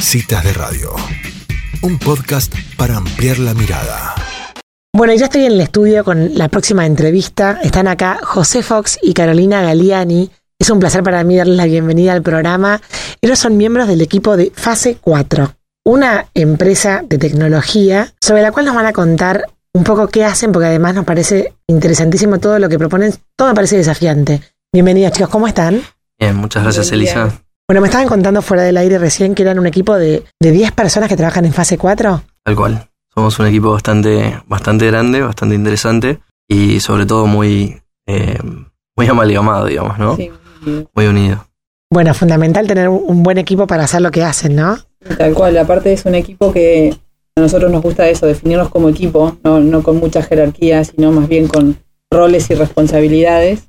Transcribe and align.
Citas 0.00 0.44
de 0.44 0.52
Radio, 0.52 0.94
un 1.82 1.98
podcast 1.98 2.54
para 2.76 2.96
ampliar 2.96 3.38
la 3.38 3.52
mirada. 3.54 4.14
Bueno, 4.94 5.14
ya 5.14 5.26
estoy 5.26 5.44
en 5.44 5.52
el 5.52 5.60
estudio 5.60 6.04
con 6.04 6.36
la 6.36 6.48
próxima 6.48 6.86
entrevista. 6.86 7.58
Están 7.62 7.88
acá 7.88 8.20
José 8.22 8.62
Fox 8.62 8.98
y 9.02 9.12
Carolina 9.12 9.62
Galiani. 9.62 10.30
Es 10.58 10.70
un 10.70 10.78
placer 10.78 11.02
para 11.02 11.24
mí 11.24 11.36
darles 11.36 11.56
la 11.56 11.66
bienvenida 11.66 12.12
al 12.12 12.22
programa. 12.22 12.80
Ellos 13.20 13.38
son 13.38 13.56
miembros 13.56 13.88
del 13.88 14.00
equipo 14.00 14.36
de 14.36 14.52
Fase 14.54 14.96
4, 15.00 15.52
una 15.84 16.26
empresa 16.34 17.02
de 17.06 17.18
tecnología 17.18 18.12
sobre 18.20 18.42
la 18.42 18.52
cual 18.52 18.66
nos 18.66 18.74
van 18.74 18.86
a 18.86 18.92
contar 18.92 19.44
un 19.74 19.84
poco 19.84 20.08
qué 20.08 20.24
hacen, 20.24 20.52
porque 20.52 20.66
además 20.66 20.94
nos 20.94 21.04
parece 21.04 21.54
interesantísimo 21.66 22.38
todo 22.38 22.58
lo 22.58 22.68
que 22.68 22.78
proponen. 22.78 23.12
Todo 23.36 23.48
me 23.48 23.54
parece 23.54 23.76
desafiante. 23.76 24.40
Bienvenidos 24.72 25.12
chicos, 25.12 25.30
¿cómo 25.30 25.46
están? 25.46 25.82
Bien, 26.18 26.36
muchas 26.36 26.62
gracias 26.62 26.90
Elisa. 26.92 27.42
Bueno, 27.70 27.82
me 27.82 27.88
estaban 27.88 28.08
contando 28.08 28.40
fuera 28.40 28.62
del 28.62 28.78
aire 28.78 28.96
recién 28.96 29.34
que 29.34 29.42
eran 29.42 29.58
un 29.58 29.66
equipo 29.66 29.94
de, 29.94 30.24
de 30.40 30.50
10 30.52 30.72
personas 30.72 31.06
que 31.06 31.18
trabajan 31.18 31.44
en 31.44 31.52
fase 31.52 31.76
4. 31.76 32.22
Tal 32.42 32.56
cual. 32.56 32.88
Somos 33.14 33.38
un 33.40 33.46
equipo 33.46 33.72
bastante, 33.72 34.40
bastante 34.46 34.86
grande, 34.86 35.20
bastante 35.20 35.54
interesante 35.54 36.18
y 36.48 36.80
sobre 36.80 37.04
todo 37.04 37.26
muy, 37.26 37.78
eh, 38.06 38.38
muy 38.96 39.06
amalgamado, 39.06 39.66
digamos, 39.66 39.98
¿no? 39.98 40.16
Sí. 40.16 40.30
Muy 40.94 41.06
unido. 41.06 41.46
Bueno, 41.92 42.14
fundamental 42.14 42.66
tener 42.66 42.88
un 42.88 43.22
buen 43.22 43.36
equipo 43.36 43.66
para 43.66 43.84
hacer 43.84 44.00
lo 44.00 44.10
que 44.10 44.24
hacen, 44.24 44.56
¿no? 44.56 44.78
Tal 45.18 45.34
cual, 45.34 45.58
aparte 45.58 45.92
es 45.92 46.06
un 46.06 46.14
equipo 46.14 46.50
que 46.54 46.96
a 47.36 47.40
nosotros 47.42 47.70
nos 47.70 47.82
gusta 47.82 48.08
eso, 48.08 48.24
definirnos 48.24 48.70
como 48.70 48.88
equipo, 48.88 49.36
no, 49.44 49.60
no 49.60 49.82
con 49.82 49.98
muchas 49.98 50.26
jerarquías, 50.26 50.92
sino 50.96 51.12
más 51.12 51.28
bien 51.28 51.48
con 51.48 51.76
roles 52.10 52.48
y 52.48 52.54
responsabilidades 52.54 53.68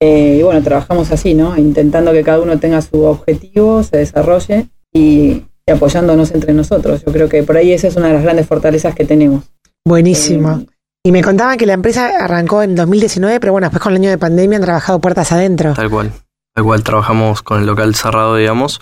eh, 0.00 0.36
y 0.38 0.42
bueno, 0.42 0.62
trabajamos 0.62 1.10
así, 1.10 1.34
¿no? 1.34 1.56
Intentando 1.56 2.12
que 2.12 2.22
cada 2.22 2.40
uno 2.40 2.58
tenga 2.58 2.82
su 2.82 3.02
objetivo, 3.02 3.82
se 3.82 3.98
desarrolle 3.98 4.68
y, 4.92 5.44
apoyándonos 5.66 6.32
entre 6.32 6.52
nosotros. 6.52 7.02
Yo 7.04 7.12
creo 7.12 7.28
que 7.28 7.42
por 7.42 7.56
ahí 7.56 7.72
esa 7.72 7.88
es 7.88 7.96
una 7.96 8.08
de 8.08 8.14
las 8.14 8.22
grandes 8.22 8.46
fortalezas 8.46 8.94
que 8.94 9.04
tenemos. 9.04 9.44
Buenísimo. 9.84 10.60
Eh, 10.60 10.66
y 11.04 11.12
me 11.12 11.22
contaban 11.22 11.56
que 11.56 11.66
la 11.66 11.72
empresa 11.72 12.24
arrancó 12.24 12.62
en 12.62 12.74
2019, 12.74 13.40
pero 13.40 13.52
bueno, 13.52 13.66
después 13.66 13.82
con 13.82 13.92
el 13.92 14.00
año 14.00 14.10
de 14.10 14.18
pandemia 14.18 14.58
han 14.58 14.64
trabajado 14.64 14.98
puertas 15.00 15.32
adentro. 15.32 15.74
Tal 15.74 15.90
cual. 15.90 16.12
Tal 16.54 16.64
cual, 16.64 16.82
trabajamos 16.82 17.42
con 17.42 17.60
el 17.60 17.66
local 17.66 17.94
cerrado, 17.94 18.36
digamos. 18.36 18.80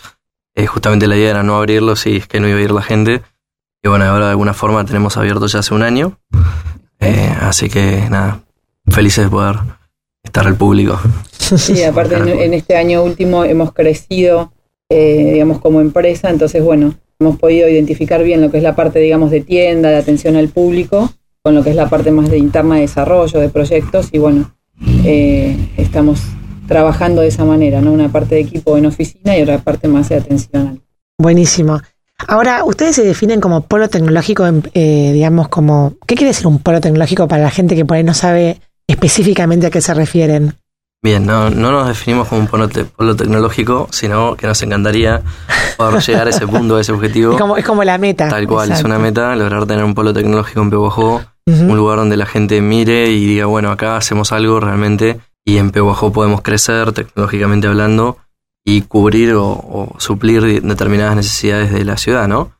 Eh, 0.55 0.67
justamente 0.67 1.07
la 1.07 1.17
idea 1.17 1.31
era 1.31 1.43
no 1.43 1.57
abrirlo 1.57 1.97
si 1.97 2.17
es 2.17 2.27
que 2.27 2.41
no 2.41 2.49
iba 2.49 2.59
a 2.59 2.63
ir 2.63 2.71
la 2.71 2.83
gente. 2.83 3.23
Y 3.83 3.89
bueno, 3.89 4.05
ahora 4.05 4.27
de 4.27 4.31
alguna 4.31 4.55
forma 4.55 4.85
tenemos 4.85 5.17
abierto 5.17 5.47
ya 5.47 5.61
hace 5.61 5.75
un 5.75 5.83
año. 5.83 6.19
así 7.41 7.69
que 7.69 8.09
nada, 8.11 8.41
felices 8.89 9.25
de 9.25 9.31
poder 9.31 9.57
estar 10.35 10.49
al 10.49 10.57
público. 10.57 10.99
Sí, 11.39 11.85
aparte 11.85 12.17
en, 12.17 12.55
este 12.55 12.77
año 12.77 13.05
último 13.05 13.45
hemos 13.45 13.73
crecido, 13.73 14.53
eh, 14.89 15.31
digamos, 15.35 15.61
como 15.61 15.81
empresa, 15.81 16.29
entonces, 16.29 16.65
bueno, 16.65 16.95
hemos 17.21 17.39
podido 17.39 17.69
identificar 17.69 18.25
bien 18.25 18.41
lo 18.41 18.51
que 18.51 18.57
es 18.57 18.63
la 18.65 18.75
parte, 18.75 18.99
digamos, 18.99 19.31
de 19.31 19.43
tienda, 19.43 19.91
de 19.91 19.97
atención 19.97 20.35
al 20.35 20.49
público, 20.49 21.13
con 21.43 21.55
lo 21.55 21.63
que 21.63 21.71
es 21.71 21.77
la 21.77 21.89
parte 21.89 22.11
más 22.11 22.31
de 22.31 22.39
interna 22.39 22.75
de 22.75 22.81
desarrollo, 22.81 23.39
de 23.39 23.49
proyectos, 23.49 24.09
y 24.11 24.19
bueno, 24.19 24.57
eh, 25.05 25.57
estamos 25.77 26.23
trabajando 26.67 27.23
de 27.23 27.29
esa 27.29 27.45
manera, 27.45 27.81
¿no? 27.81 27.93
Una 27.93 28.11
parte 28.11 28.35
de 28.35 28.41
equipo 28.41 28.77
en 28.77 28.87
oficina 28.87 29.39
y 29.39 29.43
otra 29.43 29.59
parte 29.59 29.87
más 29.87 30.09
de 30.09 30.17
atención. 30.17 30.83
Buenísimo. 31.17 31.81
Ahora, 32.27 32.65
ustedes 32.65 32.97
se 32.97 33.05
definen 33.05 33.41
como 33.41 33.61
polo 33.61 33.89
tecnológico, 33.89 34.45
eh, 34.47 35.11
digamos, 35.13 35.47
como, 35.47 35.95
¿qué 36.07 36.17
quiere 36.17 36.31
decir 36.31 36.49
un 36.49 36.59
polo 36.59 36.81
tecnológico 36.81 37.29
para 37.29 37.43
la 37.43 37.51
gente 37.51 37.77
que 37.77 37.85
por 37.85 37.99
ahí 37.99 38.03
no 38.03 38.15
sabe 38.15 38.61
específicamente 38.95 39.67
a 39.67 39.71
qué 39.71 39.81
se 39.81 39.93
refieren. 39.95 40.55
Bien, 41.03 41.27
no, 41.27 41.51
no 41.51 41.71
nos 41.71 41.89
definimos 41.89 42.29
como 42.29 42.41
un 42.41 42.47
polo, 42.47 42.69
tecnológico, 43.15 43.89
sino 43.91 44.37
que 44.37 44.47
nos 44.47 44.63
encantaría 44.63 45.21
poder 45.77 46.01
llegar 46.03 46.27
a 46.29 46.31
ese 46.31 46.47
punto, 46.47 46.77
a 46.77 46.81
ese 46.81 46.93
objetivo. 46.93 47.33
Es 47.33 47.39
como, 47.39 47.57
es 47.59 47.65
como 47.65 47.85
la 47.85 47.99
meta. 47.99 48.29
Tal 48.29 48.47
cual, 48.47 48.73
es 48.73 48.83
una 48.85 48.99
meta, 48.99 49.37
lograr 49.37 49.67
tener 49.67 49.85
un 49.85 49.93
polo 49.95 50.15
tecnológico 50.15 50.63
en 50.63 50.71
Pehuajó, 50.71 51.23
un 51.47 51.77
lugar 51.77 51.99
donde 51.99 52.17
la 52.17 52.25
gente 52.25 52.63
mire 52.63 53.11
y 53.11 53.27
diga, 53.27 53.45
bueno, 53.45 53.71
acá 53.71 53.99
hacemos 53.99 54.33
algo 54.33 54.61
realmente 54.61 55.21
y 55.45 55.59
en 55.59 55.73
Pehuajó 55.73 56.11
podemos 56.11 56.41
crecer 56.41 56.93
tecnológicamente 56.93 57.67
hablando 57.67 58.17
y 58.65 58.81
cubrir 58.81 59.35
o, 59.37 59.95
suplir 59.99 60.63
determinadas 60.63 61.17
necesidades 61.17 61.71
de 61.71 61.85
la 61.85 61.99
ciudad, 61.99 62.29
¿no? 62.29 62.53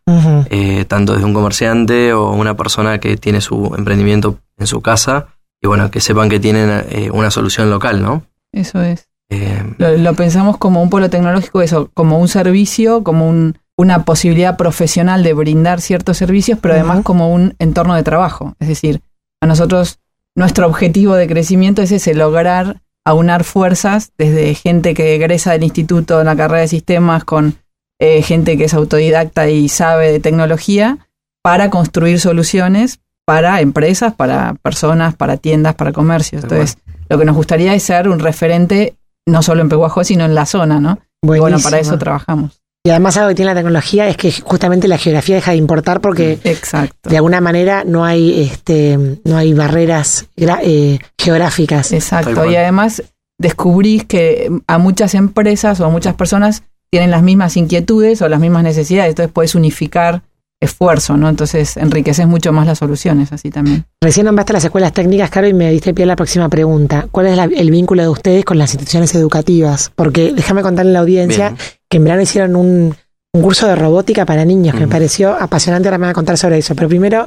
Eh, 0.51 0.85
tanto 0.87 1.15
desde 1.15 1.25
un 1.25 1.33
comerciante 1.33 2.13
o 2.13 2.31
una 2.33 2.55
persona 2.55 2.99
que 2.99 3.17
tiene 3.17 3.41
su 3.41 3.75
emprendimiento 3.75 4.39
en 4.59 4.67
su 4.67 4.83
casa 4.83 5.29
y 5.65 5.67
bueno, 5.67 5.91
que 5.91 6.03
sepan 6.03 6.29
que 6.29 6.39
tienen 6.39 6.85
eh, 6.91 7.11
una 7.11 7.31
solución 7.31 7.71
local, 7.71 8.03
¿no? 8.03 8.23
Eso 8.53 8.83
es. 8.83 9.09
Eh, 9.31 9.65
lo, 9.79 10.15
pensamos 10.15 10.59
como 10.59 10.83
un 10.83 10.91
polo 10.91 11.09
tecnológico, 11.09 11.63
eso, 11.63 11.91
como 11.95 12.19
un 12.19 12.29
servicio, 12.29 13.03
como 13.03 13.27
un, 13.27 13.57
una 13.75 14.05
posibilidad 14.05 14.59
profesional 14.59 15.23
de 15.23 15.33
brindar 15.33 15.81
ciertos 15.81 16.19
servicios, 16.19 16.59
pero 16.61 16.75
además 16.75 17.01
como 17.03 17.33
un 17.33 17.55
entorno 17.59 17.95
de 17.95 18.03
trabajo. 18.03 18.55
Es 18.61 18.69
decir, 18.69 19.01
a 19.41 19.47
nosotros, 19.47 20.01
nuestro 20.37 20.67
objetivo 20.67 21.15
de 21.15 21.27
crecimiento 21.27 21.81
es 21.81 21.93
ese, 21.93 22.13
lograr 22.13 22.83
aunar 23.07 23.43
fuerzas 23.43 24.13
desde 24.19 24.55
gente 24.55 24.93
que 24.93 25.15
egresa 25.15 25.53
del 25.53 25.65
instituto 25.65 26.21
en 26.21 26.27
la 26.27 26.37
carrera 26.37 26.61
de 26.61 26.69
sistemas 26.69 27.25
con 27.25 27.57
eh, 28.01 28.21
gente 28.21 28.59
que 28.59 28.65
es 28.65 28.75
autodidacta 28.75 29.49
y 29.49 29.71
sabe 29.71 30.13
de 30.13 30.21
tecnología 30.21 31.09
para 31.43 31.71
construir 31.71 32.21
soluciones 32.21 33.01
para 33.25 33.61
empresas, 33.61 34.15
para 34.15 34.55
personas, 34.63 35.15
para 35.15 35.37
tiendas, 35.37 35.75
para 35.75 35.93
comercios. 35.93 36.43
Entonces, 36.43 36.79
lo 37.09 37.19
que 37.19 37.25
nos 37.25 37.37
gustaría 37.37 37.75
es 37.75 37.83
ser 37.83 38.09
un 38.09 38.19
referente 38.19 38.95
no 39.27 39.43
solo 39.43 39.63
en 39.63 39.69
Pehuajó, 39.69 40.05
sino 40.05 40.25
en 40.25 40.35
la 40.35 40.47
zona, 40.47 40.81
¿no? 40.81 40.99
bueno, 41.23 41.59
para 41.59 41.79
eso 41.79 41.99
trabajamos. 41.99 42.61
Y 42.87 42.91
además 42.91 43.17
algo 43.17 43.31
que 43.31 43.35
tiene 43.35 43.51
la 43.53 43.55
tecnología 43.55 44.09
es 44.09 44.19
que 44.19 44.31
justamente 44.31 44.89
la 44.89 44.99
geografía 44.99 45.37
deja 45.37 45.53
de 45.53 45.57
importar 45.57 46.03
porque 46.03 46.39
Exacto. 46.45 47.09
de 47.09 47.17
alguna 47.17 47.41
manera 47.41 47.83
no 47.87 48.05
hay 48.05 48.43
este 48.43 49.19
no 49.25 49.39
hay 49.39 49.55
barreras 49.55 50.29
eh, 50.37 50.99
geográficas. 51.19 51.93
Exacto. 51.93 52.45
Y 52.45 52.57
además 52.57 53.03
descubrís 53.39 54.05
que 54.05 54.51
a 54.67 54.77
muchas 54.77 55.15
empresas 55.15 55.81
o 55.81 55.87
a 55.87 55.89
muchas 55.89 56.15
personas 56.15 56.63
tienen 56.91 57.11
las 57.11 57.23
mismas 57.23 57.57
inquietudes 57.57 58.21
o 58.21 58.29
las 58.29 58.39
mismas 58.39 58.63
necesidades, 58.63 59.11
entonces 59.11 59.33
puedes 59.33 59.55
unificar 59.55 60.23
esfuerzo, 60.65 61.17
¿no? 61.17 61.29
Entonces 61.29 61.77
enriqueces 61.77 62.27
mucho 62.27 62.53
más 62.53 62.67
las 62.67 62.79
soluciones 62.79 63.33
así 63.33 63.51
también. 63.51 63.85
Recién 64.01 64.27
nombraste 64.27 64.53
las 64.53 64.65
escuelas 64.65 64.93
técnicas, 64.93 65.31
Caro, 65.31 65.47
y 65.47 65.55
me 65.55 65.71
diste 65.71 65.95
pie 65.95 66.05
a 66.05 66.09
la 66.09 66.17
próxima 66.17 66.49
pregunta. 66.49 67.07
¿Cuál 67.11 67.27
es 67.27 67.39
el 67.39 67.71
vínculo 67.71 68.03
de 68.03 68.09
ustedes 68.09 68.45
con 68.45 68.59
las 68.59 68.75
instituciones 68.75 69.15
educativas? 69.15 69.93
Porque 69.95 70.33
déjame 70.33 70.63
contarle 70.63 70.91
a 70.91 70.95
la 70.95 71.01
audiencia 71.01 71.55
que 71.89 71.99
en 71.99 72.05
verano 72.05 72.23
hicieron 72.23 72.57
un, 72.57 72.95
curso 73.33 73.67
de 73.67 73.75
robótica 73.75 74.25
para 74.25 74.45
niños 74.45 74.75
que 74.75 74.81
me 74.83 74.89
pareció 74.89 75.33
apasionante, 75.33 75.89
ahora 75.89 75.99
me 75.99 76.03
van 76.03 76.11
a 76.11 76.15
contar 76.15 76.39
sobre 76.39 76.59
eso. 76.59 76.77
Pero 76.77 76.89
primero, 76.89 77.27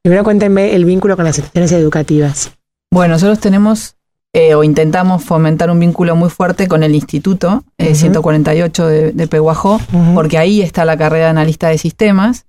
primero 0.00 0.22
cuéntenme 0.22 0.76
el 0.76 0.84
vínculo 0.84 1.16
con 1.16 1.24
las 1.24 1.38
instituciones 1.38 1.72
educativas. 1.72 2.52
Bueno, 2.92 3.14
nosotros 3.14 3.40
tenemos 3.40 3.96
eh, 4.32 4.54
o 4.54 4.62
intentamos 4.62 5.24
fomentar 5.24 5.70
un 5.72 5.80
vínculo 5.80 6.14
muy 6.14 6.30
fuerte 6.30 6.68
con 6.68 6.84
el 6.84 6.94
Instituto 6.94 7.64
148 7.78 8.90
eh, 8.90 9.12
de, 9.12 9.26
Peguajó, 9.26 9.80
porque 10.14 10.38
ahí 10.38 10.62
está 10.62 10.84
la 10.84 10.96
carrera 10.96 11.24
de 11.24 11.30
analista 11.30 11.68
de 11.68 11.78
sistemas 11.78 12.46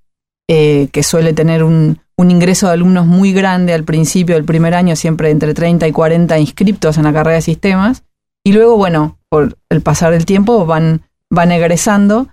eh, 0.54 0.90
que 0.92 1.02
suele 1.02 1.32
tener 1.32 1.64
un, 1.64 2.02
ingreso 2.18 2.68
de 2.68 2.74
alumnos 2.74 3.08
muy 3.08 3.32
grande 3.32 3.74
al 3.74 3.86
principio 3.86 4.36
del 4.36 4.44
primer 4.44 4.76
año, 4.76 4.98
siempre 4.98 5.30
entre 5.30 5.54
30 5.54 5.88
y 5.88 5.94
40 5.94 6.38
inscriptos 6.40 6.98
en 6.98 7.06
la 7.06 7.14
carrera 7.14 7.36
de 7.36 7.42
sistemas, 7.42 8.04
y 8.44 8.52
luego, 8.52 8.76
bueno, 8.76 9.18
por 9.30 9.58
el 9.70 9.80
pasar 9.80 10.12
del 10.12 10.26
tiempo 10.26 10.66
van, 10.66 11.04
van 11.30 11.54
egresando, 11.54 12.28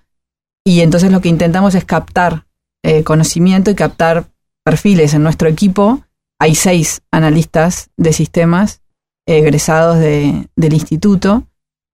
y 0.66 0.80
entonces 0.80 1.12
lo 1.12 1.20
que 1.20 1.28
intentamos 1.28 1.76
es 1.76 1.84
captar 1.84 2.44
eh, 2.82 3.04
conocimiento 3.04 3.70
y 3.70 3.76
captar 3.76 4.24
perfiles 4.64 5.14
en 5.14 5.22
nuestro 5.22 5.48
equipo. 5.48 6.02
Hay 6.40 6.56
seis 6.56 7.02
analistas 7.12 7.90
de 7.96 8.12
sistemas 8.12 8.82
egresados 9.26 10.00
del 10.00 10.72
instituto. 10.72 11.44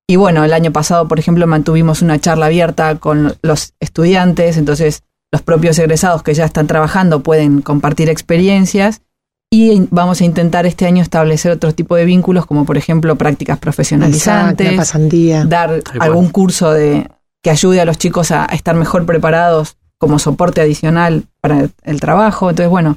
Y 0.08 0.16
bueno, 0.16 0.42
el 0.42 0.54
año 0.54 0.72
pasado, 0.72 1.06
por 1.06 1.18
ejemplo, 1.18 1.46
mantuvimos 1.46 2.00
una 2.00 2.18
charla 2.18 2.46
abierta 2.46 2.98
con 2.98 3.36
los 3.42 3.74
estudiantes, 3.78 4.56
entonces 4.56 5.02
los 5.34 5.42
propios 5.42 5.77
egresados 5.81 6.22
que 6.22 6.33
ya 6.33 6.45
están 6.45 6.69
trabajando 6.69 7.19
pueden 7.19 7.60
compartir 7.60 8.09
experiencias 8.09 9.03
y 9.51 9.89
vamos 9.91 10.21
a 10.21 10.25
intentar 10.25 10.65
este 10.65 10.86
año 10.86 11.03
establecer 11.03 11.51
otro 11.51 11.75
tipo 11.75 11.97
de 11.97 12.04
vínculos, 12.04 12.47
como 12.47 12.65
por 12.65 12.78
ejemplo 12.78 13.16
prácticas 13.16 13.59
profesionalizantes, 13.59 14.92
dar 15.48 15.83
algún 15.98 16.28
curso 16.28 16.71
de 16.71 17.10
que 17.42 17.51
ayude 17.51 17.81
a 17.81 17.84
los 17.84 17.98
chicos 17.98 18.31
a, 18.31 18.45
estar 18.45 18.77
mejor 18.77 19.07
preparados 19.07 19.77
como 19.98 20.21
soporte 20.21 20.60
adicional 20.60 21.25
para 21.41 21.66
el, 21.83 22.01
trabajo. 22.01 22.51
Entonces, 22.51 22.71
bueno, 22.71 22.97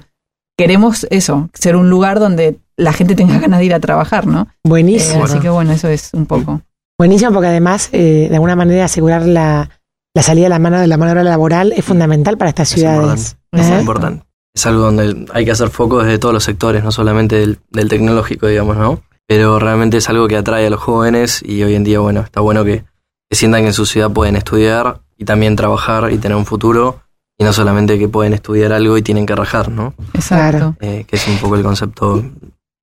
queremos 0.55 1.07
eso, 1.09 1.49
ser 1.55 1.75
un 1.75 1.89
lugar 1.89 2.19
donde 2.19 2.59
la 2.75 2.93
gente 2.93 3.15
tenga 3.15 3.39
ganas 3.39 3.57
de 3.57 3.65
ir 3.65 3.73
a 3.73 3.79
trabajar, 3.79 4.27
¿no? 4.27 4.47
Buenísimo. 4.63 5.21
Eh, 5.21 5.23
así 5.23 5.39
que 5.39 5.49
bueno, 5.49 5.71
eso 5.71 5.87
es 5.87 6.13
un 6.13 6.27
poco. 6.27 6.61
Buenísimo 6.99 7.31
porque 7.31 7.47
además, 7.47 7.89
eh, 7.93 8.27
de 8.29 8.35
alguna 8.35 8.55
manera, 8.55 8.85
asegurar 8.85 9.25
la, 9.25 9.71
la 10.17 10.23
salida 10.23 10.45
de 10.45 10.49
la 10.49 10.57
mano 10.57 10.79
de 10.79 10.87
la 10.87 10.97
mano 10.97 11.21
laboral 11.21 11.73
es 11.77 11.85
fundamental 11.85 12.39
para 12.39 12.49
estas 12.49 12.69
ciudades. 12.69 13.37
Es 13.51 13.69
¿eh? 13.69 13.79
importante. 13.79 14.25
Es 14.51 14.65
algo 14.65 14.81
donde 14.81 15.27
hay 15.31 15.45
que 15.45 15.51
hacer 15.51 15.69
foco 15.69 16.01
desde 16.01 16.17
todos 16.17 16.33
los 16.33 16.43
sectores, 16.43 16.83
no 16.83 16.91
solamente 16.91 17.35
del, 17.35 17.87
tecnológico, 17.87 18.47
digamos, 18.47 18.77
¿no? 18.77 19.03
Pero 19.27 19.59
realmente 19.59 19.97
es 19.97 20.09
algo 20.09 20.27
que 20.27 20.35
atrae 20.35 20.65
a 20.65 20.69
los 20.71 20.79
jóvenes 20.79 21.43
y 21.45 21.61
hoy 21.61 21.75
en 21.75 21.83
día, 21.83 21.99
bueno, 21.99 22.21
está 22.21 22.41
bueno 22.41 22.65
que, 22.65 22.83
sientan 23.29 23.61
que 23.61 23.67
en 23.67 23.73
su 23.73 23.85
ciudad 23.85 24.09
pueden 24.09 24.35
estudiar 24.35 25.01
y 25.17 25.25
también 25.25 25.55
trabajar 25.55 26.11
y 26.11 26.17
tener 26.17 26.35
un 26.35 26.47
futuro 26.47 27.01
y 27.37 27.43
no 27.43 27.53
solamente 27.53 27.99
que 27.99 28.07
pueden 28.07 28.33
estudiar 28.33 28.73
algo 28.73 28.97
y 28.97 29.03
tienen 29.03 29.27
que 29.27 29.35
rajar, 29.35 29.69
¿no? 29.69 29.93
Exacto. 30.15 30.75
Eh, 30.79 31.05
que 31.07 31.17
es 31.17 31.27
un 31.27 31.37
poco 31.37 31.57
el 31.57 31.61
concepto 31.61 32.23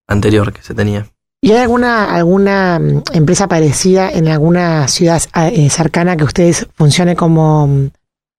anterior 0.07 0.53
que 0.53 0.63
se 0.63 0.73
tenía. 0.73 1.09
¿Y 1.45 1.53
hay 1.53 1.59
alguna, 1.59 2.05
alguna 2.15 2.79
mm, 2.79 3.03
empresa 3.13 3.47
parecida 3.49 4.11
en 4.11 4.29
alguna 4.29 4.89
ciudad 4.89 5.21
eh, 5.37 5.69
cercana 5.69 6.17
que 6.17 6.25
ustedes 6.25 6.67
funcione 6.75 7.17
como, 7.17 7.67
mm, 7.67 7.91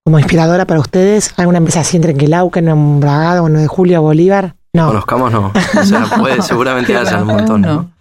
como 0.03 0.17
inspiradora 0.17 0.65
para 0.65 0.79
ustedes? 0.79 1.31
¿Alguna 1.37 1.59
empresa 1.59 1.81
así 1.81 1.97
entre 1.97 2.15
Quelauquen, 2.15 2.67
en 2.67 2.99
Bragado, 2.99 3.43
o 3.43 3.47
9 3.49 3.61
de 3.61 3.67
Julio, 3.67 4.01
Bolívar? 4.01 4.55
No. 4.73 4.87
Conozcamos, 4.87 5.31
no. 5.31 5.51
O 5.79 5.83
sea, 5.85 6.05
puede, 6.17 6.41
seguramente 6.41 6.97
haya 6.97 7.21
un 7.21 7.27
montón, 7.27 7.61
¿no? 7.61 7.91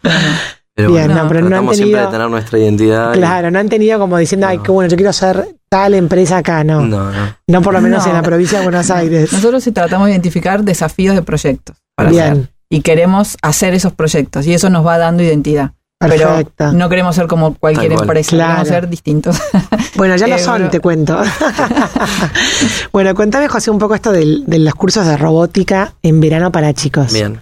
Pero 0.74 0.90
Bien, 0.90 1.06
bueno, 1.08 1.22
no, 1.22 1.28
pero 1.28 1.40
no 1.40 1.46
han 1.46 1.50
tratamos 1.52 1.76
siempre 1.76 2.00
de 2.00 2.06
tener 2.08 2.30
nuestra 2.30 2.58
identidad. 2.58 3.14
y- 3.14 3.18
Claro, 3.18 3.50
no 3.50 3.58
han 3.58 3.68
tenido 3.68 3.98
como 3.98 4.16
diciendo, 4.16 4.46
ay, 4.46 4.58
qué 4.64 4.72
bueno, 4.72 4.88
yo 4.90 4.96
quiero 4.96 5.12
ser 5.12 5.46
tal 5.68 5.92
empresa 5.92 6.38
acá, 6.38 6.64
no. 6.64 6.80
No, 6.80 7.10
No, 7.12 7.34
no. 7.46 7.60
por 7.62 7.74
lo 7.74 7.82
menos 7.82 8.04
No. 8.04 8.10
en 8.10 8.16
la 8.16 8.22
provincia 8.22 8.58
de 8.58 8.64
Buenos 8.64 8.90
Aires. 8.90 9.30
Nosotros 9.34 9.62
sí 9.62 9.70
tratamos 9.70 10.06
de 10.06 10.12
identificar 10.12 10.64
desafíos 10.64 11.14
de 11.14 11.20
proyectos 11.20 11.76
para 11.94 12.08
Bien, 12.10 12.24
hacer. 12.32 12.48
Y 12.68 12.80
queremos 12.80 13.36
hacer 13.42 13.74
esos 13.74 13.92
proyectos. 13.92 14.46
Y 14.46 14.54
eso 14.54 14.70
nos 14.70 14.84
va 14.86 14.98
dando 14.98 15.22
identidad. 15.22 15.72
perfecto. 15.98 16.52
Pero 16.56 16.72
no 16.72 16.88
queremos 16.88 17.14
ser 17.16 17.26
como 17.26 17.54
cualquier 17.54 17.92
empresa, 17.92 18.30
Claro. 18.30 18.50
queremos 18.62 18.68
ser 18.68 18.88
distintos. 18.88 19.40
Bueno, 19.96 20.16
ya 20.16 20.26
lo 20.26 20.34
Eh, 20.36 20.38
son, 20.40 20.54
bueno. 20.54 20.70
te 20.70 20.80
cuento. 20.80 21.16
bueno, 22.92 23.14
cuéntame, 23.14 23.48
José, 23.48 23.70
un 23.70 23.78
poco 23.78 23.94
esto 23.94 24.12
del- 24.12 24.44
de 24.46 24.58
los 24.58 24.74
cursos 24.74 25.06
de 25.06 25.16
robótica 25.16 25.94
en 26.02 26.20
verano 26.20 26.50
para 26.52 26.72
chicos. 26.74 27.12
Bien. 27.12 27.32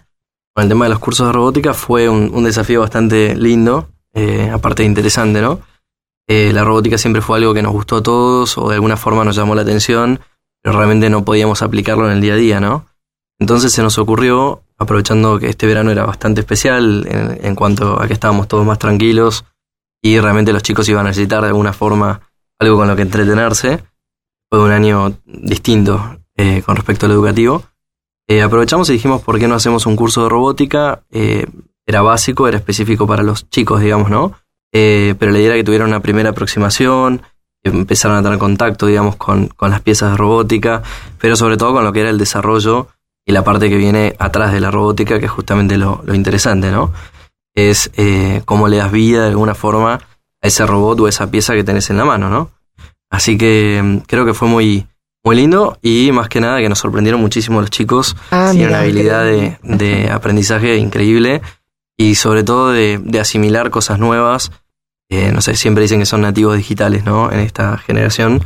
Bueno, 0.55 0.65
el 0.65 0.69
tema 0.69 0.85
de 0.85 0.91
los 0.91 0.99
cursos 0.99 1.27
de 1.27 1.33
robótica 1.33 1.73
fue 1.75 2.09
un, 2.09 2.31
un 2.35 2.45
desafío 2.45 2.81
bastante 2.81 3.35
lindo, 3.35 3.89
eh, 4.15 4.51
aparte 4.53 4.83
de 4.83 4.89
interesante, 4.89 5.41
¿no? 5.41 5.61
Eh, 6.29 6.51
la 6.53 6.63
robótica 6.65 6.99
siempre 6.99 7.23
fue 7.23 7.39
algo 7.39 7.55
que 7.55 7.63
nos 7.63 7.73
gustó 7.73 7.97
a 7.97 8.03
todos 8.03 8.57
o 8.59 8.69
de 8.69 8.75
alguna 8.77 8.97
forma 8.97 9.25
nos 9.25 9.35
llamó 9.37 9.55
la 9.55 9.63
atención, 9.63 10.21
pero 10.63 10.77
realmente 10.77 11.11
no 11.11 11.25
podíamos 11.25 11.63
aplicarlo 11.63 12.07
en 12.07 12.13
el 12.13 12.21
día 12.21 12.35
a 12.35 12.37
día, 12.37 12.61
¿no? 12.61 12.87
Entonces 13.39 13.73
se 13.73 13.83
nos 13.83 13.99
ocurrió, 13.99 14.62
aprovechando 14.83 15.39
que 15.39 15.49
este 15.49 15.67
verano 15.67 15.91
era 15.91 16.05
bastante 16.05 16.41
especial 16.41 17.07
en, 17.09 17.55
cuanto 17.55 18.01
a 18.01 18.07
que 18.07 18.13
estábamos 18.13 18.49
todos 18.49 18.67
más 18.67 18.79
tranquilos 18.79 19.45
y 20.03 20.19
realmente 20.19 20.53
los 20.53 20.63
chicos 20.63 20.89
iban 20.89 21.07
a 21.07 21.11
necesitar 21.11 21.43
de 21.43 21.49
alguna 21.49 21.73
forma 21.73 22.21
algo 22.59 22.77
con 22.77 22.89
lo 22.89 22.97
que 22.97 23.03
entretenerse, 23.03 23.83
fue 24.51 24.61
un 24.61 24.71
año 24.71 25.19
distinto 25.25 26.19
eh, 26.37 26.63
con 26.65 26.77
respecto 26.77 27.07
al 27.07 27.13
educativo. 27.13 27.63
Eh, 28.29 28.43
aprovechamos 28.43 28.89
y 28.91 28.95
dijimos, 28.95 29.23
¿por 29.23 29.39
qué 29.39 29.49
no 29.49 29.55
hacemos 29.55 29.87
un 29.87 29.97
curso 29.97 30.25
de 30.25 30.29
robótica? 30.29 31.03
Eh, 31.11 31.47
era 31.87 32.03
básico, 32.03 32.47
era 32.47 32.59
específico 32.59 33.07
para 33.07 33.23
los 33.23 33.49
chicos, 33.51 33.81
digamos, 33.81 34.11
¿no? 34.11 34.35
Pero 34.71 35.31
la 35.31 35.39
idea 35.39 35.49
era 35.49 35.57
que 35.57 35.65
tuvieran 35.65 35.89
una 35.89 36.01
primera 36.01 36.31
aproximación, 36.31 37.23
que 37.63 37.71
empezaron 37.71 38.17
a 38.17 38.23
tener 38.23 38.39
contacto, 38.39 38.87
digamos, 38.87 39.17
con, 39.17 39.49
con 39.49 39.71
las 39.71 39.83
piezas 39.83 40.13
de 40.13 40.17
robótica, 40.17 40.83
pero 41.19 41.37
sobre 41.37 41.57
todo 41.57 41.73
con 41.73 41.85
lo 41.85 41.93
que 41.93 42.01
era 42.01 42.11
el 42.11 42.19
desarrollo 42.19 42.89
y 43.25 43.33
la 43.33 43.45
parte 43.45 43.69
que 43.69 43.77
viene 43.77 44.15
atrás 44.19 44.53
de 44.53 44.61
la 44.61 44.71
robótica, 44.71 45.19
que 45.19 45.27
es 45.27 45.31
justamente 45.31 45.77
lo, 45.79 46.03
lo 46.05 46.15
interesante, 46.15 46.71
¿no? 46.71 46.93
Es 47.55 47.91
eh, 47.97 48.43
cómo 48.45 48.69
le 48.69 48.79
das 48.79 48.91
vida 48.91 49.23
de 49.23 49.29
alguna 49.29 49.55
forma 49.55 49.95
a 49.95 50.01
ese 50.47 50.67
robot 50.67 51.01
o 51.01 51.09
esa 51.09 51.31
pieza 51.31 51.55
que 51.55 51.65
tenés 51.65 51.91
en 51.91 51.99
la 51.99 52.05
mano, 52.05 52.29
¿no? 52.29 52.51
Así 53.11 53.37
que 53.39 53.81
mm, 53.83 53.99
creo 54.07 54.25
que 54.25 54.35
fue 54.35 54.49
muy, 54.49 54.87
muy 55.25 55.37
lindo 55.37 55.79
y 55.83 56.11
más 56.13 56.29
que 56.29 56.41
nada 56.41 56.61
que 56.61 56.69
nos 56.69 56.79
sorprendieron 56.79 57.21
muchísimo 57.21 57.61
los 57.61 57.71
chicos. 57.71 58.17
Ah, 58.31 58.49
Tienen 58.51 58.71
una 58.71 58.81
habilidad 58.81 59.25
de, 59.25 59.59
de 59.63 60.11
aprendizaje 60.13 60.77
increíble 60.77 61.43
y 61.97 62.17
sobre 62.17 62.43
todo 62.43 62.73
de, 62.73 62.99
de 63.03 63.21
asimilar 63.21 63.71
cosas 63.71 63.99
nuevas. 63.99 64.51
Eh, 65.11 65.31
no 65.31 65.43
sé, 65.43 65.55
siempre 65.57 65.83
dicen 65.83 66.01
que 66.01 66.07
son 66.07 66.23
nativos 66.23 66.57
digitales, 66.57 67.05
¿no? 67.05 67.31
En 67.31 67.39
esta 67.41 67.77
generación, 67.77 68.43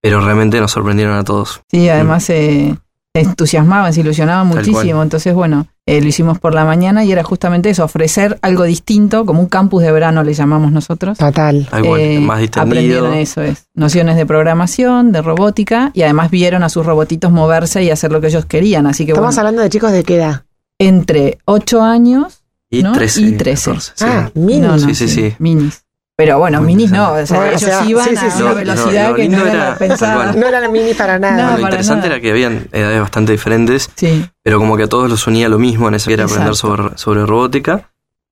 pero 0.00 0.20
realmente 0.24 0.58
nos 0.58 0.72
sorprendieron 0.72 1.14
a 1.14 1.22
todos. 1.22 1.60
Sí, 1.70 1.88
además 1.90 2.24
se 2.24 2.76
entusiasmaban, 3.20 3.92
se 3.92 4.00
ilusionaban 4.00 4.48
Tal 4.48 4.58
muchísimo. 4.58 4.92
cual. 4.96 5.02
Entonces, 5.06 5.34
bueno, 5.34 5.66
eh, 5.86 6.00
lo 6.00 6.08
hicimos 6.08 6.38
por 6.38 6.54
la 6.54 6.64
mañana 6.64 7.04
y 7.04 7.12
era 7.12 7.22
justamente 7.24 7.70
eso, 7.70 7.84
ofrecer 7.84 8.38
algo 8.42 8.64
distinto, 8.64 9.24
como 9.24 9.40
un 9.40 9.46
campus 9.48 9.82
de 9.82 9.92
verano 9.92 10.22
le 10.22 10.34
llamamos 10.34 10.70
nosotros. 10.72 11.18
Total. 11.18 11.68
Eh, 11.72 12.20
más 12.20 12.40
distendido. 12.40 12.62
aprendieron 12.62 13.14
eso 13.14 13.42
es, 13.42 13.68
nociones 13.74 14.16
de 14.16 14.26
programación, 14.26 15.12
de 15.12 15.22
robótica 15.22 15.90
y 15.94 16.02
además 16.02 16.30
vieron 16.30 16.62
a 16.62 16.68
sus 16.68 16.84
robotitos 16.84 17.32
moverse 17.32 17.82
y 17.82 17.90
hacer 17.90 18.12
lo 18.12 18.20
que 18.20 18.26
ellos 18.28 18.44
querían. 18.44 18.86
Así 18.86 19.04
que 19.06 19.12
Estamos 19.12 19.34
bueno, 19.34 19.40
hablando 19.40 19.62
de 19.62 19.70
chicos 19.70 19.92
de 19.92 20.04
qué 20.04 20.16
edad. 20.16 20.42
entre 20.78 21.38
8 21.46 21.82
años 21.82 22.42
Y 22.70 22.82
¿no? 22.82 22.92
13. 22.92 23.20
Y 23.22 23.32
13. 23.32 23.70
14, 23.70 23.92
sí. 23.94 24.04
Ah, 24.06 24.30
mini. 24.34 24.60
No, 24.60 24.76
no, 24.76 24.78
Sí, 24.78 24.94
sí, 24.94 25.08
sí. 25.08 25.34
Minis. 25.38 25.84
Pero 26.18 26.36
bueno, 26.40 26.58
Muy 26.58 26.74
minis 26.74 26.90
no, 26.90 27.12
o 27.12 27.24
sea, 27.26 27.36
Bueno, 27.36 27.52
o 27.52 27.56
ellos 27.56 27.60
sea, 27.62 27.84
iban 27.86 28.04
sí, 28.08 28.16
sí, 28.16 28.26
a 28.26 28.30
sí. 28.32 28.42
una 28.42 28.50
Lo- 28.50 28.56
velocidad 28.56 29.08
lo 29.10 29.14
que 29.14 29.28
no 29.28 29.38
era 29.38 29.52
era- 29.52 29.74
pensada. 29.76 30.32
No 30.32 30.48
era 30.48 30.58
la 30.60 30.68
mini 30.68 30.92
para 30.92 31.16
nada. 31.20 31.36
No, 31.36 31.42
lo 31.42 31.48
para 31.52 31.60
interesante 31.62 32.08
nada. 32.08 32.16
era 32.16 32.20
que 32.20 32.30
habían 32.32 32.66
edades 32.72 33.00
bastante 33.00 33.30
diferentes, 33.30 33.88
Sí, 33.94 34.26
pero 34.42 34.58
como 34.58 34.76
que 34.76 34.82
a 34.82 34.86
todos 34.88 35.08
los 35.08 35.24
unía 35.28 35.48
lo 35.48 35.60
mismo 35.60 35.86
en 35.86 35.94
eso 35.94 36.08
que 36.08 36.14
era 36.14 36.24
aprender 36.24 36.56
sobre, 36.56 36.98
sobre 36.98 37.24
robótica. 37.24 37.90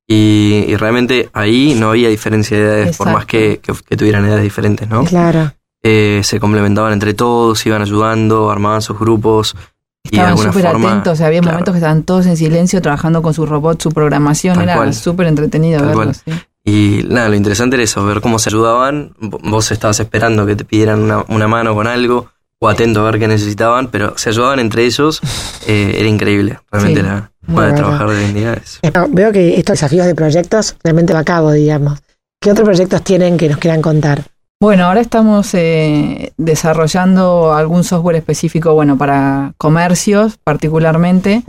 Y, 0.09 0.65
y 0.67 0.75
realmente 0.77 1.31
ahí 1.33 1.77
no 1.79 1.91
había 1.91 2.09
diferencia 2.09 2.57
de 2.57 2.63
edades, 2.65 2.97
por 2.97 3.11
más 3.13 3.25
que, 3.25 3.61
que- 3.63 3.73
que 3.89 3.97
tuvieran 3.97 4.25
edades 4.25 4.43
diferentes, 4.43 4.89
¿no? 4.89 5.05
Claro. 5.05 5.53
Eh, 5.83 6.23
se 6.25 6.41
complementaban 6.41 6.93
entre 6.93 7.15
todos, 7.15 7.65
iban 7.67 7.83
ayudando, 7.83 8.51
armaban 8.51 8.83
sus 8.83 8.99
grupos. 8.99 9.55
estaban 10.03 10.37
súper 10.39 10.67
atentos, 10.67 11.13
o 11.13 11.17
sea, 11.17 11.29
había 11.29 11.41
claro, 11.41 11.55
momentos 11.55 11.73
que 11.73 11.79
estaban 11.79 12.03
todos 12.03 12.27
en 12.27 12.37
silencio 12.37 12.83
trabajando 12.83 13.23
con 13.23 13.33
su 13.33 13.47
robot, 13.47 13.81
su 13.81 13.91
programación, 13.93 14.55
Tal 14.57 14.65
era 14.69 14.93
súper 14.93 15.27
entretenido 15.29 15.79
Tal 15.81 15.89
verlos. 15.97 16.23
sí. 16.25 16.33
Y 16.69 17.05
nada, 17.09 17.29
lo 17.29 17.37
interesante 17.37 17.77
era 17.77 17.85
eso, 17.85 18.05
ver 18.05 18.21
cómo 18.21 18.41
se 18.41 18.51
ayudaban. 18.51 19.15
Vos 19.21 19.71
estabas 19.71 20.01
esperando 20.01 20.45
que 20.47 20.57
te 20.57 20.65
pidieran 20.65 21.01
una, 21.01 21.25
una 21.29 21.47
mano 21.47 21.75
con 21.77 21.87
algo 21.87 22.29
o 22.59 22.69
atento 22.69 23.01
a 23.01 23.11
ver 23.11 23.21
qué 23.21 23.29
necesitaban, 23.29 23.87
pero 23.89 24.19
se 24.19 24.31
ayudaban 24.31 24.59
entre 24.59 24.85
ellos. 24.85 25.21
eh, 25.69 25.95
era 25.99 26.09
increíble. 26.09 26.59
Realmente 26.73 27.01
Sí, 27.01 27.07
la 27.07 27.31
forma 27.47 27.67
de 27.67 27.73
trabajar 27.75 28.09
de 28.09 28.17
hoy 28.19 28.25
en 28.25 28.35
día 28.35 28.55
es- 28.55 28.79
Eh, 28.83 28.93
Veo 29.11 29.31
que 29.33 29.57
estos 29.59 29.75
desafíos 29.75 30.07
de 30.07 30.15
proyectos 30.17 30.77
realmente 30.83 31.13
va 31.15 31.21
a 31.21 31.25
cabo, 31.25 31.53
digamos. 31.53 32.01
¿Qué 32.41 32.51
otros 32.51 32.65
proyectos 32.67 33.03
tienen 33.03 33.37
que 33.37 33.49
nos 33.49 33.59
quieran 33.59 33.81
contar? 33.81 34.25
Bueno, 34.59 34.87
ahora 34.87 35.03
estamos 35.03 35.53
eh, 35.53 36.33
desarrollando 36.39 37.53
algún 37.53 37.85
software 37.85 38.17
específico, 38.17 38.73
bueno, 38.73 38.97
para 38.97 39.53
comercios 39.59 40.39
particularmente, 40.43 41.43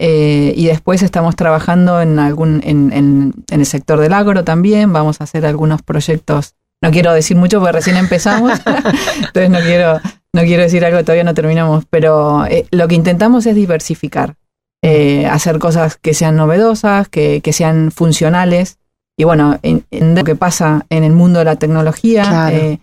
eh, 0.00 0.54
y 0.56 0.66
después 0.66 1.04
estamos 1.04 1.36
trabajando 1.36 2.00
en 2.00 2.18
algún, 2.18 2.60
en, 2.64 2.92
en, 2.92 3.32
en 3.48 3.60
el 3.60 3.66
sector 3.66 4.00
del 4.00 4.12
agro 4.12 4.42
también, 4.42 4.92
vamos 4.92 5.20
a 5.20 5.24
hacer 5.24 5.46
algunos 5.46 5.82
proyectos. 5.82 6.56
No 6.82 6.90
quiero 6.90 7.12
decir 7.12 7.36
mucho 7.36 7.60
porque 7.60 7.72
recién 7.72 7.96
empezamos, 7.96 8.58
entonces 9.18 9.50
no 9.50 9.60
quiero, 9.60 10.00
no 10.32 10.42
quiero 10.42 10.64
decir 10.64 10.84
algo 10.84 11.04
todavía 11.04 11.24
no 11.24 11.34
terminamos, 11.34 11.84
pero 11.88 12.44
eh, 12.46 12.66
lo 12.72 12.88
que 12.88 12.96
intentamos 12.96 13.46
es 13.46 13.54
diversificar, 13.54 14.34
eh, 14.82 15.26
hacer 15.26 15.60
cosas 15.60 15.96
que 15.96 16.12
sean 16.12 16.34
novedosas, 16.34 17.08
que, 17.08 17.40
que 17.40 17.52
sean 17.52 17.92
funcionales. 17.92 18.78
Y 19.18 19.24
bueno, 19.24 19.58
en, 19.62 19.84
en 19.90 20.14
lo 20.14 20.22
que 20.24 20.36
pasa 20.36 20.86
en 20.90 21.02
el 21.04 21.12
mundo 21.12 21.40
de 21.40 21.44
la 21.44 21.56
tecnología, 21.56 22.22
Claro. 22.22 22.56
eh, 22.56 22.80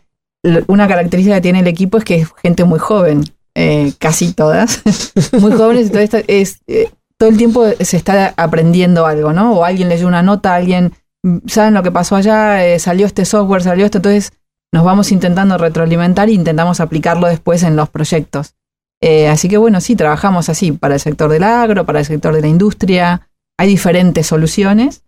una 0.68 0.88
característica 0.88 1.36
que 1.38 1.42
tiene 1.42 1.60
el 1.62 1.68
equipo 1.68 1.98
es 1.98 2.04
que 2.04 2.16
es 2.18 2.28
gente 2.44 2.66
muy 2.66 2.78
joven, 2.78 3.24
eh, 3.56 3.94
casi 4.00 4.34
todas, 4.34 4.82
muy 5.40 5.54
jóvenes, 5.54 5.88
entonces 5.88 6.26
es, 6.28 6.60
eh, 6.68 6.92
todo 7.18 7.30
el 7.30 7.38
tiempo 7.38 7.64
se 7.80 7.96
está 7.98 8.34
aprendiendo 8.36 9.06
algo, 9.06 9.32
¿no? 9.32 9.54
O 9.54 9.64
alguien 9.64 9.88
leyó 9.88 10.08
una 10.08 10.22
nota, 10.22 10.54
alguien, 10.54 10.92
mm, 11.24 11.38
¿saben 11.48 11.74
lo 11.74 11.82
que 11.84 11.92
pasó 11.92 12.18
allá? 12.18 12.78
Salió 12.80 13.06
este 13.06 13.24
software, 13.24 13.64
salió 13.64 13.86
esto, 13.86 14.00
entonces 14.00 14.34
nos 14.74 14.84
vamos 14.84 15.14
intentando 15.14 15.58
retroalimentar 15.58 16.28
e 16.28 16.34
intentamos 16.34 16.82
aplicarlo 16.82 17.28
después 17.28 17.64
en 17.64 17.78
los 17.78 17.88
proyectos. 17.90 18.56
Así 19.30 19.48
que 19.48 19.58
bueno, 19.58 19.80
sí, 19.80 19.96
trabajamos 19.96 20.50
así 20.50 20.74
para 20.74 20.96
el 20.96 21.00
sector 21.00 21.32
del 21.32 21.44
agro, 21.44 21.86
para 21.86 22.00
el 22.00 22.06
sector 22.06 22.34
de 22.36 22.42
la 22.42 22.48
industria. 22.48 23.30
Hay 23.58 23.68
diferentes 23.70 24.28
soluciones, 24.28 25.04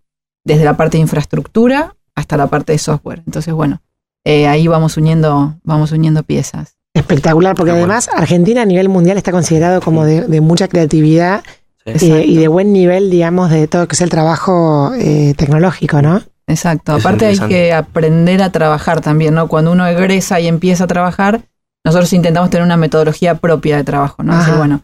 desde 0.48 0.64
la 0.64 0.76
parte 0.76 0.96
de 0.96 1.02
infraestructura 1.02 1.94
hasta 2.14 2.36
la 2.36 2.46
parte 2.48 2.72
de 2.72 2.78
software. 2.78 3.22
Entonces, 3.26 3.52
bueno, 3.52 3.82
eh, 4.24 4.48
ahí 4.48 4.66
vamos 4.66 4.96
uniendo, 4.96 5.54
vamos 5.62 5.92
uniendo 5.92 6.22
piezas. 6.22 6.76
Espectacular, 6.94 7.54
porque 7.54 7.72
Qué 7.72 7.78
bueno. 7.78 7.92
además 7.92 8.08
Argentina 8.12 8.62
a 8.62 8.64
nivel 8.64 8.88
mundial 8.88 9.18
está 9.18 9.30
considerado 9.30 9.80
como 9.80 10.04
de, 10.04 10.22
de 10.22 10.40
mucha 10.40 10.66
creatividad 10.66 11.44
sí. 11.84 12.06
y 12.06 12.10
de, 12.10 12.24
y 12.24 12.26
de 12.26 12.32
Exacto. 12.32 12.52
buen 12.52 12.72
nivel, 12.72 13.10
digamos, 13.10 13.50
de 13.50 13.68
todo 13.68 13.82
lo 13.82 13.88
que 13.88 13.94
es 13.94 14.00
el 14.00 14.08
trabajo 14.08 14.92
eh, 14.94 15.34
tecnológico, 15.36 16.00
¿no? 16.00 16.22
Exacto. 16.46 16.96
Es 16.96 17.04
Aparte 17.04 17.26
hay 17.26 17.38
que 17.38 17.74
aprender 17.74 18.42
a 18.42 18.50
trabajar 18.50 19.02
también, 19.02 19.34
¿no? 19.34 19.48
Cuando 19.48 19.70
uno 19.70 19.86
egresa 19.86 20.40
y 20.40 20.48
empieza 20.48 20.84
a 20.84 20.86
trabajar, 20.86 21.42
nosotros 21.84 22.10
intentamos 22.14 22.48
tener 22.48 22.64
una 22.64 22.78
metodología 22.78 23.34
propia 23.34 23.76
de 23.76 23.84
trabajo, 23.84 24.22
¿no? 24.22 24.32
Es 24.32 24.38
decir, 24.40 24.54
bueno, 24.56 24.80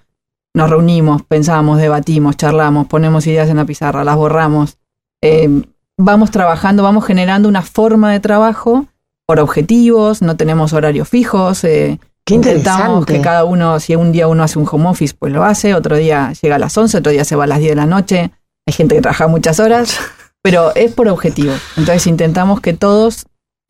nos 0.55 0.69
reunimos, 0.69 1.23
pensamos, 1.23 1.79
debatimos, 1.79 2.37
charlamos, 2.37 2.87
ponemos 2.87 3.27
ideas 3.27 3.49
en 3.49 3.57
la 3.57 3.65
pizarra, 3.65 4.05
las 4.05 4.17
borramos, 4.17 4.77
eh, 5.25 5.63
vamos 5.97 6.31
trabajando, 6.31 6.83
vamos 6.83 7.05
generando 7.05 7.49
una 7.49 7.63
forma 7.63 8.13
de 8.13 8.21
trabajo 8.21 8.87
por 9.27 9.41
objetivos, 9.41 10.23
no 10.23 10.37
tenemos 10.37 10.73
horarios 10.73 11.09
fijos, 11.09 11.65
eh, 11.65 11.99
Qué 12.27 12.35
intentamos 12.35 13.05
que 13.05 13.21
cada 13.21 13.45
uno, 13.45 13.79
si 13.81 13.95
un 13.97 14.11
día 14.11 14.29
uno 14.29 14.43
hace 14.43 14.59
un 14.59 14.67
home 14.71 14.89
office, 14.89 15.15
pues 15.19 15.31
lo 15.31 15.45
hace, 15.45 15.75
otro 15.75 15.97
día 15.97 16.33
llega 16.41 16.57
a 16.57 16.59
las 16.59 16.77
11, 16.77 16.99
otro 16.99 17.13
día 17.13 17.25
se 17.25 17.37
va 17.37 17.45
a 17.45 17.47
las 17.47 17.59
10 17.59 17.73
de 17.73 17.77
la 17.77 17.87
noche, 17.87 18.31
hay 18.67 18.73
gente 18.73 18.95
que 18.95 19.03
trabaja 19.03 19.27
muchas 19.27 19.61
horas, 19.61 19.99
pero 20.43 20.75
es 20.75 20.93
por 20.93 21.09
objetivo. 21.09 21.53
Entonces 21.77 22.07
intentamos 22.07 22.61
que 22.63 22.73
todos 22.73 23.27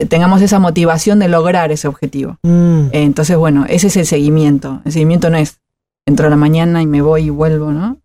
tengamos 0.09 0.41
esa 0.43 0.59
motivación 0.61 1.19
de 1.19 1.29
lograr 1.29 1.73
ese 1.73 1.89
objetivo. 1.89 2.39
Mm. 2.43 2.89
Entonces, 2.93 3.37
bueno, 3.37 3.65
ese 3.69 3.89
es 3.89 3.97
el 3.97 4.07
seguimiento. 4.07 4.83
El 4.85 4.93
seguimiento 4.93 5.31
no 5.31 5.37
es 5.37 5.59
entro 6.07 6.27
a 6.27 6.31
la 6.31 6.37
mañana 6.37 6.83
y 6.83 6.87
me 6.87 7.03
voy 7.03 7.25
y 7.25 7.31
vuelvo, 7.31 7.73
¿no? 7.73 7.99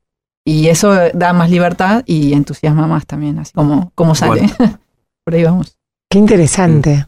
Y 0.49 0.67
eso 0.69 0.93
da 1.13 1.33
más 1.33 1.49
libertad 1.49 2.03
y 2.05 2.33
entusiasma 2.33 2.87
más 2.87 3.05
también, 3.05 3.37
así 3.39 3.51
como, 3.53 3.91
como 3.95 4.15
sale. 4.15 4.49
Por 5.25 5.35
ahí 5.35 5.43
vamos. 5.43 5.77
Qué 6.09 6.17
interesante. 6.17 7.05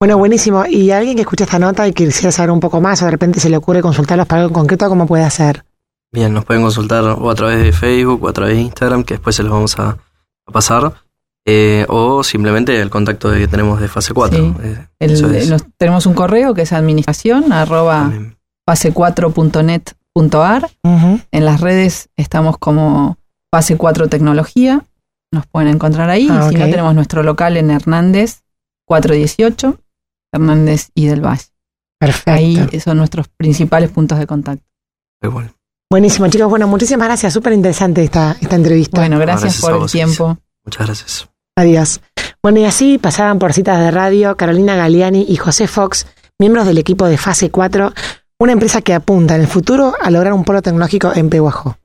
Bueno, 0.00 0.18
buenísimo. 0.18 0.64
Y 0.66 0.90
alguien 0.90 1.14
que 1.14 1.22
escuche 1.22 1.44
esta 1.44 1.58
nota 1.58 1.86
y 1.86 1.92
quisiera 1.92 2.32
saber 2.32 2.50
un 2.50 2.58
poco 2.60 2.80
más, 2.80 3.00
o 3.02 3.04
de 3.04 3.10
repente 3.12 3.38
se 3.38 3.50
le 3.50 3.56
ocurre 3.56 3.82
consultarlos 3.82 4.26
para 4.26 4.42
algo 4.42 4.50
en 4.50 4.54
concreto, 4.54 4.88
¿cómo 4.88 5.06
puede 5.06 5.22
hacer? 5.24 5.64
Bien, 6.12 6.32
nos 6.34 6.44
pueden 6.44 6.62
consultar 6.62 7.04
o 7.04 7.30
a 7.30 7.34
través 7.34 7.62
de 7.62 7.72
Facebook 7.72 8.24
o 8.24 8.28
a 8.28 8.32
través 8.32 8.56
de 8.56 8.62
Instagram, 8.62 9.04
que 9.04 9.14
después 9.14 9.36
se 9.36 9.42
los 9.44 9.52
vamos 9.52 9.78
a, 9.78 9.90
a 10.46 10.52
pasar. 10.52 10.92
Eh, 11.46 11.86
o 11.88 12.22
simplemente 12.24 12.80
el 12.80 12.90
contacto 12.90 13.30
que 13.32 13.46
tenemos 13.46 13.80
de 13.80 13.88
fase 13.88 14.12
4. 14.12 14.38
Sí. 14.38 14.54
Eh, 14.62 14.86
El- 14.98 15.10
eso 15.12 15.30
es. 15.30 15.48
nos- 15.48 15.64
tenemos 15.78 16.06
un 16.06 16.14
correo 16.14 16.54
que 16.54 16.62
es 16.62 16.72
administración 16.72 17.52
arroba 17.52 18.10
También. 20.14 20.30
fase4.net.ar. 20.30 20.70
Ujú. 20.82 21.20
En 21.30 21.44
las 21.44 21.60
redes 21.60 22.08
estamos 22.16 22.58
como 22.58 23.18
Fase 23.52 23.76
4 23.76 24.08
Tecnología. 24.08 24.84
Nos 25.32 25.46
pueden 25.46 25.68
encontrar 25.68 26.10
ahí. 26.10 26.28
Ah, 26.30 26.46
y 26.46 26.54
si 26.54 26.56
no, 26.56 26.64
tenemos 26.66 26.94
nuestro 26.94 27.22
local 27.22 27.56
en 27.56 27.70
Hernández 27.70 28.42
418, 28.86 29.78
Hernández 30.32 30.90
y 30.94 31.06
del 31.06 31.24
Valle. 31.24 31.44
Perfecto. 32.00 32.32
Ahí 32.32 32.80
son 32.80 32.96
nuestros 32.96 33.28
principales 33.28 33.90
puntos 33.90 34.18
de 34.18 34.26
contacto. 34.26 34.64
Igual. 35.22 35.52
Buenísimo, 35.90 36.28
chicos. 36.28 36.48
Bueno, 36.48 36.66
muchísimas 36.66 37.08
gracias. 37.08 37.32
Súper 37.32 37.52
interesante 37.52 38.02
esta, 38.02 38.36
esta 38.40 38.56
entrevista. 38.56 39.00
Bueno, 39.00 39.18
gracias, 39.18 39.60
gracias 39.60 39.62
por 39.62 39.82
el 39.82 39.90
tiempo. 39.90 40.38
Muchas 40.64 40.86
gracias. 40.86 41.28
Adiós. 41.56 42.00
Bueno, 42.42 42.60
y 42.60 42.64
así 42.64 42.98
pasaban 42.98 43.38
por 43.38 43.52
citas 43.52 43.78
de 43.78 43.90
radio 43.90 44.36
Carolina 44.36 44.76
Galiani 44.76 45.26
y 45.28 45.36
José 45.36 45.66
Fox, 45.66 46.06
miembros 46.38 46.66
del 46.66 46.78
equipo 46.78 47.06
de 47.06 47.18
Fase 47.18 47.50
4, 47.50 47.92
una 48.40 48.52
empresa 48.52 48.80
que 48.80 48.94
apunta 48.94 49.34
en 49.34 49.42
el 49.42 49.46
futuro 49.46 49.92
a 50.00 50.10
lograr 50.10 50.32
un 50.32 50.44
polo 50.44 50.62
tecnológico 50.62 51.12
en 51.14 51.28
Pehuajó. 51.28 51.76